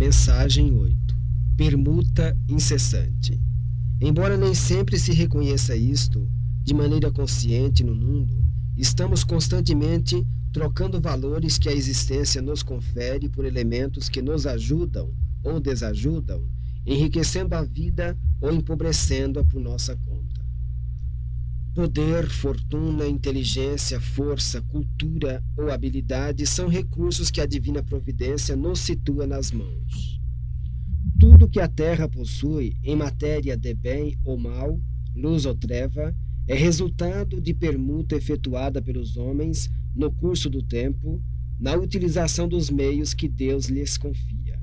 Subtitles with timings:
[0.00, 1.14] Mensagem 8.
[1.58, 3.38] Permuta incessante.
[4.00, 6.26] Embora nem sempre se reconheça isto
[6.62, 8.42] de maneira consciente no mundo,
[8.78, 15.12] estamos constantemente trocando valores que a existência nos confere por elementos que nos ajudam
[15.44, 16.48] ou desajudam,
[16.86, 20.39] enriquecendo a vida ou empobrecendo-a por nossa conta.
[21.74, 29.24] Poder, fortuna, inteligência, força, cultura ou habilidade são recursos que a divina providência nos situa
[29.24, 30.20] nas mãos.
[31.18, 34.80] Tudo que a terra possui em matéria de bem ou mal,
[35.14, 36.12] luz ou treva,
[36.48, 41.22] é resultado de permuta efetuada pelos homens no curso do tempo,
[41.58, 44.58] na utilização dos meios que Deus lhes confia.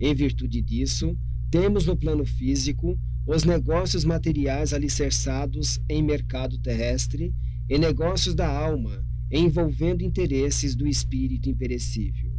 [0.00, 1.14] Em virtude disso,
[1.50, 7.34] temos no plano físico os negócios materiais alicerçados em mercado terrestre
[7.68, 12.32] e negócios da alma, envolvendo interesses do espírito imperecível.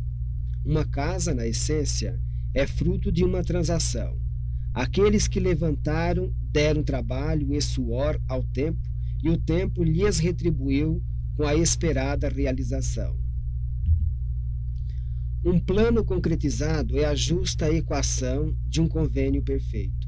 [0.66, 2.18] Uma casa, na essência,
[2.54, 4.18] é fruto de uma transação.
[4.74, 8.80] Aqueles que levantaram deram trabalho e suor ao tempo,
[9.22, 11.04] e o tempo lhes retribuiu
[11.36, 13.20] com a esperada realização.
[15.44, 20.07] Um plano concretizado é a justa equação de um convênio perfeito.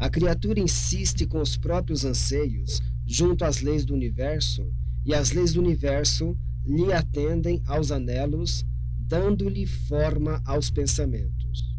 [0.00, 4.72] A criatura insiste com os próprios anseios junto às leis do universo,
[5.04, 6.34] e as leis do universo
[6.64, 8.64] lhe atendem aos anelos,
[8.96, 11.76] dando-lhe forma aos pensamentos.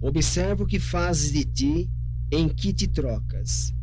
[0.00, 1.90] Observa o que fazes de ti,
[2.32, 3.74] em que te trocas.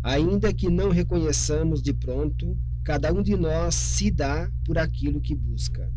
[0.00, 5.34] Ainda que não reconheçamos de pronto, cada um de nós se dá por aquilo que
[5.34, 5.92] busca.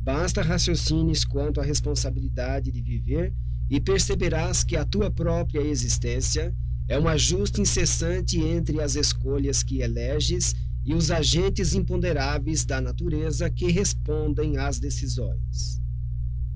[0.00, 3.34] Basta raciocines quanto à responsabilidade de viver
[3.68, 6.54] e perceberás que a tua própria existência
[6.88, 13.48] é um ajuste incessante entre as escolhas que eleges e os agentes imponderáveis da natureza
[13.48, 15.80] que respondem às decisões.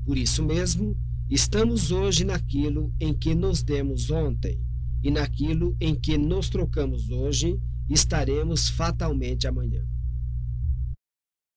[0.04, 0.96] Por isso mesmo,
[1.30, 4.60] estamos hoje naquilo em que nos demos ontem,
[5.02, 7.58] e naquilo em que nos trocamos hoje,
[7.88, 9.82] estaremos fatalmente amanhã.